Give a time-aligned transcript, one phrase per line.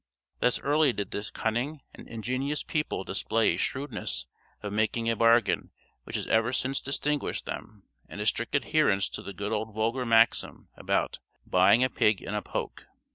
[0.39, 4.25] Thus early did this cunning and ingenious people display a shrewdness
[4.63, 5.69] of making a bargain
[6.05, 10.03] which has ever since distinguished them, and a strict adherence to the good old vulgar
[10.07, 12.87] maxim about "buying a pig in a poke."